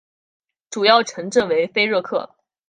[0.71, 2.35] 主要城镇为菲热克。